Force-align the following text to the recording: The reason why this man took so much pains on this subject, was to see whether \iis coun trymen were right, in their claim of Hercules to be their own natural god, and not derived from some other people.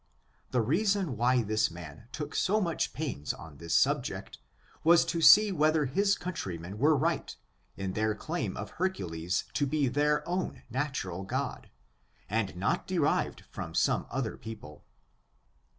The 0.49 0.61
reason 0.63 1.15
why 1.15 1.43
this 1.43 1.69
man 1.69 2.07
took 2.11 2.33
so 2.33 2.59
much 2.59 2.91
pains 2.91 3.35
on 3.35 3.57
this 3.57 3.75
subject, 3.75 4.39
was 4.83 5.05
to 5.05 5.21
see 5.21 5.51
whether 5.51 5.85
\iis 5.95 6.17
coun 6.17 6.33
trymen 6.33 6.79
were 6.79 6.97
right, 6.97 7.35
in 7.77 7.93
their 7.93 8.15
claim 8.15 8.57
of 8.57 8.71
Hercules 8.71 9.43
to 9.53 9.67
be 9.67 9.87
their 9.87 10.27
own 10.27 10.63
natural 10.71 11.21
god, 11.21 11.69
and 12.27 12.55
not 12.55 12.87
derived 12.87 13.41
from 13.51 13.75
some 13.75 14.07
other 14.09 14.37
people. 14.37 14.85